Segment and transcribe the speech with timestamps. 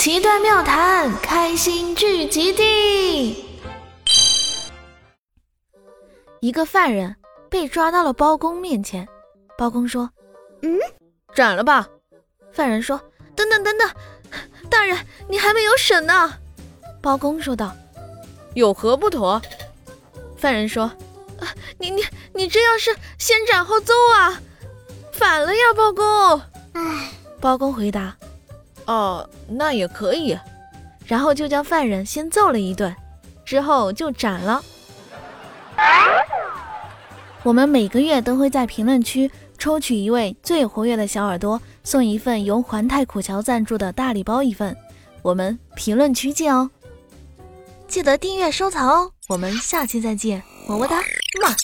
[0.00, 3.44] 奇端妙谈，开心聚集地。
[6.40, 7.14] 一个犯人
[7.50, 9.06] 被抓到了包公面前，
[9.58, 10.08] 包公说
[10.64, 10.78] ：“嗯，
[11.34, 11.86] 斩了吧。”
[12.50, 12.98] 犯人说
[13.36, 13.90] ：“等等等等，
[14.70, 14.96] 大人，
[15.28, 16.32] 你还没有审呢。”
[17.02, 17.76] 包公说道
[18.56, 19.38] ：“有何不妥？”
[20.34, 20.84] 犯人说
[21.40, 24.40] ：“啊，你你你这要是先斩后奏啊，
[25.12, 26.40] 反了呀，包公。”
[26.72, 28.16] 唉，包公回答。
[28.90, 30.36] 哦，那也可以。
[31.06, 32.94] 然后就将犯人先揍了一顿，
[33.44, 34.60] 之后就斩了。
[37.44, 44.76] 我们每个月都会在评论区抽取一位最活跃的小耳朵，送一份由环泰苦荞赞助的大礼包一份。
[45.22, 46.68] 我们评论区见哦！
[47.86, 49.12] 记得订阅收藏哦！
[49.28, 51.54] 我们下期再见，么么哒，么。